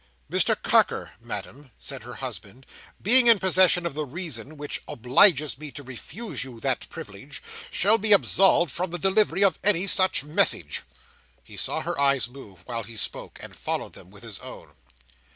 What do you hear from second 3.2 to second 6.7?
in possession of the reason which obliges me to refuse you